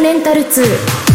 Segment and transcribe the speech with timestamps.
[0.00, 1.09] メンタル2